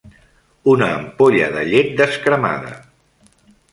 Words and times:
Una 0.71 0.87
ampolla 0.93 1.49
de 1.57 1.65
llet 1.73 1.93
descremada. 2.01 2.73